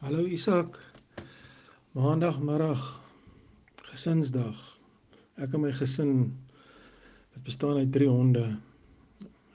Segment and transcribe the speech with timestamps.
[0.00, 0.78] Hallo Isak.
[1.92, 2.80] Maandagmiddag
[3.84, 4.56] gesinsdag.
[5.36, 6.12] Ek en my gesin
[7.34, 8.44] wat bestaan uit 3 honde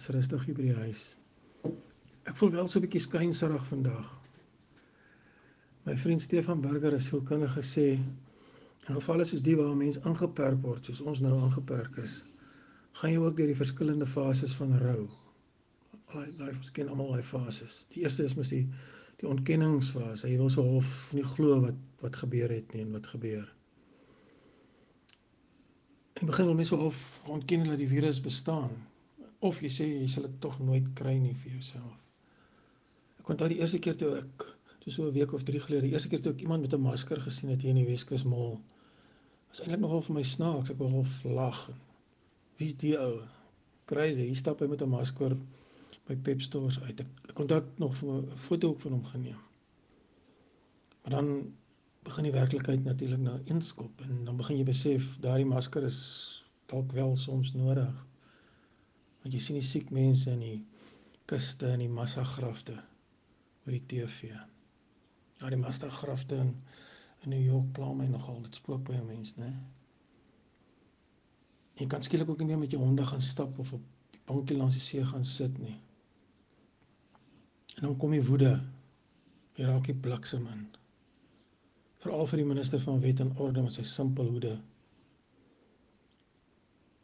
[0.00, 1.02] is rustig hier by die huis.
[2.26, 4.08] Ek voel wel so 'n bietjie skynserig vandag.
[5.86, 10.58] My vriend Stefan Burger het sielkundige gesê in gevalle soos die waar 'n mens ingeperk
[10.66, 12.24] word, soos ons nou ingeperk is,
[12.98, 15.06] gaan jy ook deur die verskillende fases van rou.
[16.06, 17.86] Al daai verskyn almal daai fases.
[17.94, 18.66] Die eerste is mos die
[19.22, 20.28] die ontkenningsfase.
[20.28, 23.44] Jy wil so half nie glo wat wat gebeur het nie en wat gebeur.
[26.18, 28.74] In begin wil mense so half ontken dat die virus bestaan
[29.46, 31.94] of jy sê jy sal dit tog nooit kry nie vir jouself.
[33.22, 34.46] Ek onthou die eerste keer toe ek
[34.82, 36.82] toe so 'n week of 3 gelede, die eerste keer toe ek iemand met 'n
[36.82, 38.58] masker gesien het hier in die Weskus Mall.
[39.50, 40.70] Was eintlik nogal vir my snaaks.
[40.70, 41.70] Ek wou half lag.
[42.58, 43.22] Wie's die ou?
[43.86, 44.26] Crazy.
[44.26, 45.36] Hier stap hy met 'n masker
[46.08, 47.00] by Pep Stores uit.
[47.00, 49.40] Ek, dalk nog 'n foto ook van hom geneem.
[51.02, 51.54] Maar dan
[52.02, 55.98] begin die werklikheid natuurlik nou inskop en dan begin jy besef daardie masker is
[56.66, 58.06] dalk wel soms nodig.
[59.22, 60.66] Want jy sien die siek mense in die
[61.24, 62.74] kuste en die massagrafte
[63.66, 64.32] oor die TV.
[65.38, 66.56] Ja, die massagrafte in
[67.22, 68.40] in New York pla my nogal.
[68.42, 69.52] Dit spook by 'n mens, né?
[71.78, 74.56] Jy kan skielik ook nie meer met jou honde gaan stap of op die bankie
[74.56, 75.80] langs die see gaan sit nie.
[77.76, 78.52] En dan kom die woede.
[79.56, 80.66] Jy raak die bliksem in.
[82.02, 84.56] Veral vir die minister van wet en orde met sy simpel hoede.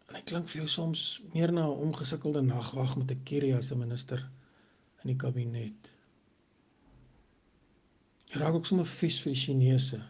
[0.09, 3.71] En hy klink vir jou soms meer na 'n omgesukkelde nagwag met 'n kerie as
[3.73, 4.25] 'n minister
[5.03, 5.91] in die kabinet.
[8.29, 10.01] Jy raak ook sommer vies vir die Chinese.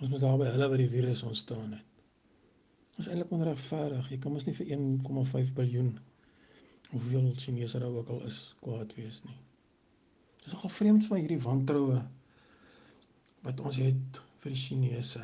[0.00, 1.84] Ons moet daar by hulle wat die virus ontstaan het.
[2.96, 4.10] Dit is eintlik onregverdig.
[4.10, 6.00] Jy kan mos nie vir 1,5 miljard
[6.90, 9.36] hoeveel Chinese daar ook al is kwaad wees nie.
[10.42, 12.02] Dis nogal vreemd van hierdie wantroue
[13.44, 15.20] wat ons het vir die Chinese.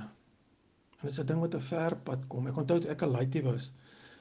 [1.01, 2.47] En dit is 'n ding wat 'n ver pad kom.
[2.47, 3.71] Ek onthou toe ek 'n laaitie was,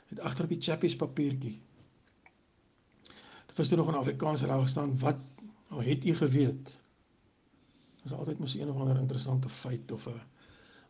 [0.08, 1.62] het agter op die chappies papiertjie.
[3.48, 5.18] Dit was toe nog in Afrikaans daar gestaan wat
[5.70, 6.64] nou het u geweet?
[7.96, 10.22] Dit is altyd mos een of ander interessante feit of 'n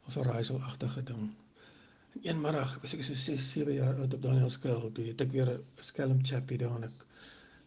[0.07, 1.31] of 'n raaiselagtige ding.
[2.13, 5.21] En een middag, was ek so 6, 7 jaar oud op Daniel Skuil, toe het
[5.21, 7.05] ek weer 'n skelm chappie daar en ek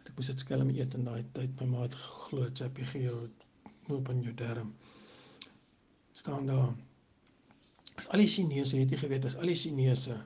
[0.09, 1.53] ek moes dit skelm eet in daai tyd.
[1.61, 3.31] My ma het glo chappie gee jou
[3.89, 4.75] oop in jou darm.
[6.13, 6.75] staan daar.
[7.97, 10.17] As al die Chinese het jy geweet as al die Chinese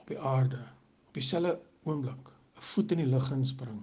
[0.00, 0.60] op die aarde
[1.08, 3.82] op dieselfde oomblik 'n voet in die lug inspring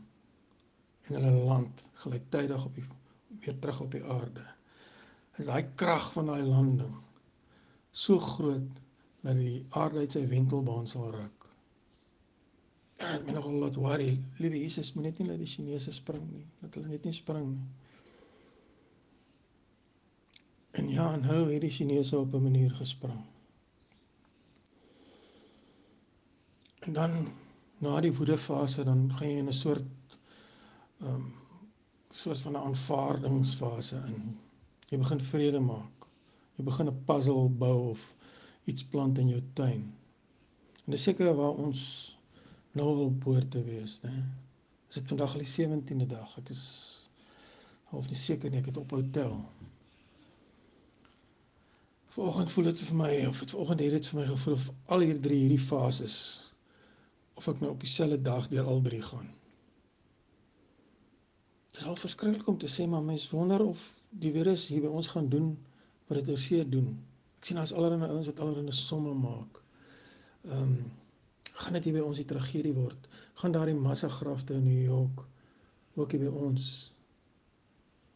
[1.08, 2.86] en hulle land gelyktydig op die
[3.46, 4.46] weer terug op die aarde.
[5.38, 6.96] Is daai krag van daai landing
[7.92, 8.82] so groot
[9.22, 11.48] dat die aarde uit sy wentelbaan sal ruk.
[12.98, 16.24] En ek meen nogal laat worry, liewe Jesus, moet net nie laat die Chinese spring
[16.32, 17.68] nie, dat hulle net nie spring nie.
[20.78, 23.22] En ja, nou het die Chinese op 'n manier gespring.
[26.86, 27.28] En dan
[27.78, 29.86] na die woedefase dan gaan jy in 'n soort
[31.02, 31.34] ehm um,
[32.10, 34.38] soos van 'n aanvaardingsfase in.
[34.90, 36.08] Jy begin vrede maak.
[36.56, 38.14] Jy begin 'n puzzle bou of
[38.68, 39.84] iets plant in jou tuin.
[40.86, 41.82] En dis seker waar ons
[42.78, 44.14] nou al behoort te wees, né?
[44.88, 46.36] Is dit vandag al die 17de dag?
[46.42, 46.64] Ek is
[47.92, 49.40] half nie seker nie, ek het ophou tel.
[52.16, 55.04] Vanoggend voel dit vir my of dit vanoggend het dit vir my gevoel of al
[55.06, 56.18] hierdie drie hierdie fases
[57.38, 59.28] of ek nou op dieselfde dag deur al drie gaan.
[61.72, 63.84] Dit is al verskriklik om te sê maar mense wonder of
[64.24, 65.52] die virus hier by ons gaan doen
[66.08, 66.96] wat dit oorsee doen
[67.48, 69.62] sien daar's allerlei ouens wat allerlei somme maak.
[70.48, 70.80] Ehm um,
[71.58, 73.08] gaan dit hier by ons die tragedie word?
[73.42, 75.24] Gaan daardie massagrafte in New York
[75.98, 76.68] ook hier by ons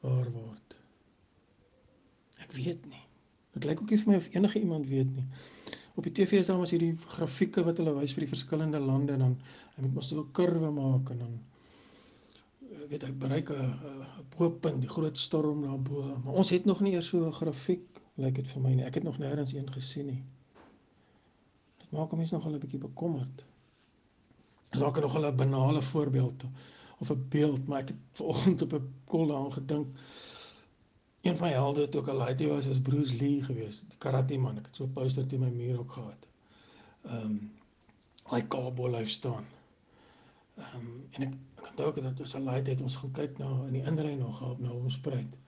[0.05, 0.75] waar word?
[2.45, 3.01] Ek weet nie.
[3.55, 5.25] Dit lyk ook nie vir my of enige iemand weet nie.
[5.97, 9.17] Op die TV is daar mos hierdie grafieke wat hulle wys vir die verskillende lande
[9.17, 9.33] en dan
[9.75, 11.33] hy moet mos 'n kurwe maak en dan
[12.69, 13.73] eh, weet ek bereik 'n
[14.37, 18.35] hoogtepunt, die groot storm daarbo, maar ons het nog nie eers so 'n grafiek lyk
[18.35, 18.83] dit vir my nie.
[18.85, 20.23] Ek het nog nêrens een gesien nie.
[21.83, 23.45] Dit maak mense nogal 'n bietjie bekommerd.
[24.71, 26.43] Is dalk nog 'n banale voorbeeld
[26.99, 29.97] of 'n beeld, maar ek het vanoggend op 'n kol daaraan gedink.
[31.21, 34.37] Een van my helde het ook al laaitie was as Bruce Lee geweest, die karate
[34.37, 34.57] man.
[34.57, 36.27] Ek het so 'n poster teen my muur ook gehad.
[37.05, 37.51] Ehm um,
[38.31, 39.45] hy cowboy lyf staan.
[40.55, 43.37] Ehm um, en ek ek onthou ook dat ons al laaitie het ons gaan kyk
[43.37, 45.40] na in die inry nog op nou ons spruit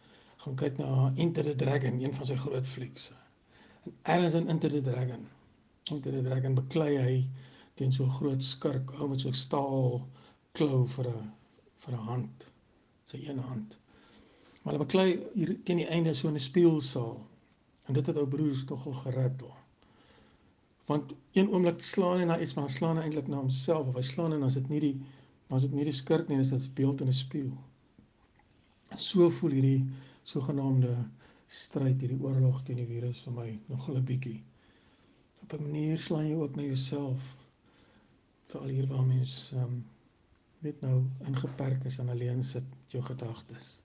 [0.43, 3.11] gaan kyk na Enter the Dragon, een van sy groot flieks.
[3.87, 5.27] En ergens in Enter the Dragon,
[5.91, 7.13] Enter the Dragon beklei hy
[7.79, 10.07] teen so 'n groot skurk, ou met so 'n staal
[10.51, 11.31] klou vir 'n
[11.85, 12.49] vir 'n hand,
[13.05, 13.77] sy een hand.
[14.63, 17.17] Maar hulle beklei hier teen die einde so 'n speelsaal.
[17.87, 19.51] En dit het ou broers nogal gerattel.
[20.85, 24.01] Want een oomblik slaan hy na iets, maar hy slaan eintlik na homself of hy
[24.01, 24.95] slaan en is dit nie die
[25.55, 27.57] is dit nie die skurk nie, dis 'n beeld in 'n spieël.
[28.97, 29.85] So voel hierdie
[30.23, 30.95] sogenaamde
[31.47, 34.43] stryd, hierdie oorlog teen die virus vir my nogal 'n bietjie.
[35.43, 37.31] Op 'n manier slaan jy ook na jouself
[38.51, 39.85] veral hier waar mens ehm um,
[40.63, 43.83] weet nou ingeperk is en alleen sit met jou gedagtes.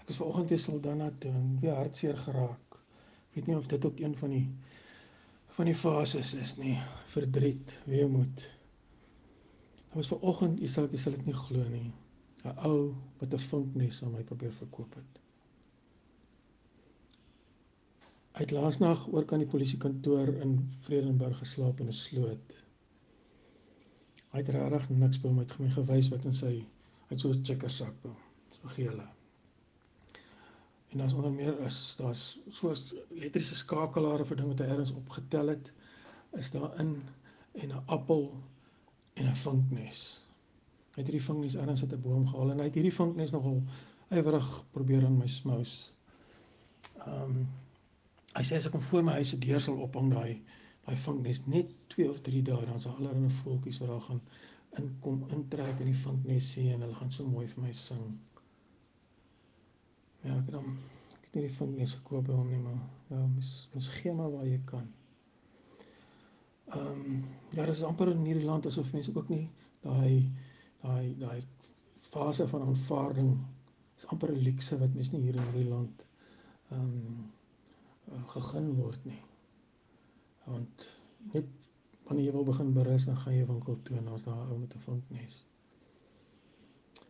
[0.00, 2.78] Ek was vanoggend weer Saldanha toe en weer hartseer geraak.
[3.28, 4.48] Ek weet nie of dit ook een van die
[5.56, 6.74] van die fases is nie.
[7.12, 8.42] Verdriet, weemoed.
[9.88, 11.92] Ek was vanoggend, Isak, jy sal dit nie glo nie.
[12.44, 12.80] 'n Ou
[13.20, 15.23] wat 'n vinknes aan my probeer verkoop het.
[18.34, 22.54] Het laasnag oor kan die polisiekantoor in Vredenburg geslaap in 'n sloot.
[24.32, 26.50] Hy het regtig niks by hom uit my gewys wat in sy
[27.10, 28.10] uit so 'n checker sak by.
[28.56, 29.06] So gele.
[30.90, 32.76] En daar's onder meer is daar's so 'n
[33.20, 35.72] elektriese skakelaar vir ding wat hy ergens opgetel het
[36.32, 37.02] is daar in
[37.52, 38.32] en 'n appel
[39.14, 40.26] en 'n vinknes.
[40.94, 43.62] Hy het hierdie vinknes ergens uit 'n boom gehaal en hy het hierdie vinknes nogal
[44.10, 45.92] ywerig probeer aan my smous.
[46.98, 47.46] Ehm um,
[48.36, 50.32] hy sê as ek hom voor my huis se deur sal ophang daai
[50.86, 54.22] daai vinknes net 2 of 3 dae dan sal allerlei voeltjies wat daar gaan
[54.80, 58.04] inkom intrek in die vinknes sien en hulle gaan so mooi vir my sing.
[60.24, 60.66] Ja, ek dan
[61.16, 62.80] ek het nie die vinknes gekoop by hom nie, maar
[63.12, 64.88] ja, mens mens gee maar waar jy kan.
[66.74, 67.22] Ehm um,
[67.54, 69.44] ja, dis amper in hierdie land asof mense ook nie
[69.84, 70.24] daai
[70.82, 71.38] daai daai
[72.10, 73.30] fase van aanvaarding
[73.98, 76.06] is amper 'n luukse wat mens nie hier in hierdie land
[76.72, 77.24] ehm um,
[78.34, 79.22] gegeen word nie
[80.44, 80.88] want
[81.32, 81.46] net
[82.06, 84.74] wanneer jy wil begin berus dan gaan jy winkel toe en dan's daar ou met
[84.76, 85.44] 'n vinknes.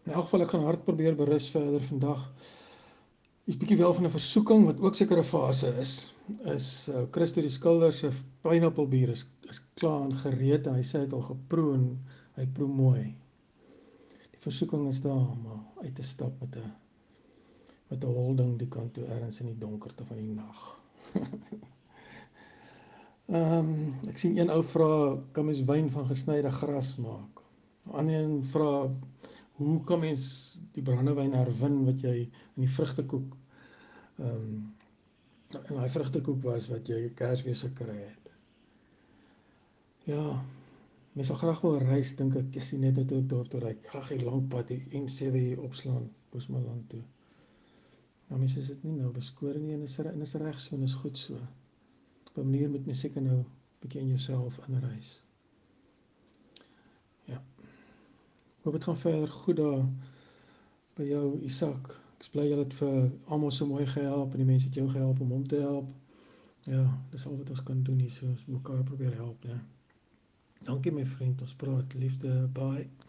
[0.04, 2.20] In elk geval ek gaan hard probeer berus verder vandag.
[3.44, 6.14] Is bietjie wel van 'n versoeking wat ook seker 'n fase is.
[6.54, 8.10] Is uh, Christo die skilder se
[8.42, 11.84] pineappelbier is is klaar en gereed en hy sê hy het al geproe en
[12.36, 13.04] hy proe mooi.
[14.30, 16.72] Die versoeking is daar om uit te stap met 'n
[17.90, 20.83] met 'n holding die kant toe ergens in die donkerte van die nag.
[23.24, 23.68] Ehm um,
[24.10, 24.88] ek sien een ou vra
[25.32, 27.40] kan mens wyn van gesnyde gras maak.
[27.86, 28.72] 'n Ander een vra
[29.60, 30.24] hoe kan mens
[30.74, 33.36] die brandewyn herwin wat jy in die vrugtekoek
[34.18, 34.74] ehm um,
[35.54, 38.30] in daai vrugtekoek was wat jy Kersfees gekry het.
[40.10, 40.24] Ja,
[41.12, 43.76] mens sal graag wil reis dink ek, ek sien net dat ek daar toe ry.
[43.88, 47.02] Graag die lank pad die N7 hier opslaan Bosmaland toe.
[48.28, 50.82] Maar mens is dit nie nou beskoring nie en is er, is reg so en
[50.82, 51.38] is goed so
[52.34, 53.44] op 'n manier moet mens seker nou
[53.78, 55.22] bietjie in jouself inreis.
[57.24, 57.42] Ja.
[58.62, 59.84] Hoop dit gaan verder goed daar
[60.96, 62.00] by jou Isak.
[62.18, 65.20] Ek bly jy het vir almal so mooi gehelp en die mense het jou gehelp
[65.20, 65.88] om hom te help.
[66.64, 66.82] Ja,
[67.12, 69.58] dis al wat ons kan doen hier so, ons mekaar probeer help, ja.
[70.64, 72.88] Dankie my vriend, ons praat liefde, bye.